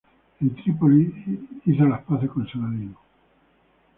En 0.41 0.49
Tripoli 0.55 1.13
hizo 1.63 1.85
las 1.85 2.01
paces 2.05 2.31
con 2.31 2.47
Saladino. 2.47 2.97